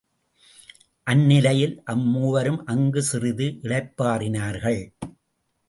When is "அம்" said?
1.83-2.07